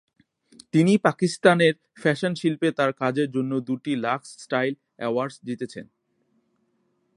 তিনি 0.73 0.93
পাকিস্তানের 0.97 1.73
ফ্যাশন 2.01 2.33
শিল্পে 2.35 2.69
তার 2.71 2.91
কাজের 2.93 3.29
জন্য 3.31 3.51
দুটি 3.59 3.93
লাক্স 3.95 4.29
স্টাইল 4.39 4.73
অ্যাওয়ার্ডস 4.97 5.35
জিতেছেন। 5.43 5.85